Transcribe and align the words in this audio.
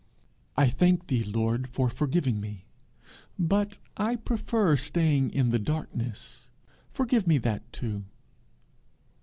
'I 0.57 0.69
thank 0.69 1.05
thee, 1.09 1.23
Lord, 1.23 1.67
for 1.69 1.87
forgiving 1.87 2.41
me, 2.41 2.65
but 3.37 3.77
I 3.95 4.15
prefer 4.15 4.75
staying 4.75 5.29
in 5.29 5.51
the 5.51 5.59
darkness: 5.59 6.49
forgive 6.91 7.27
me 7.27 7.37
that 7.37 7.71
too.' 7.71 8.05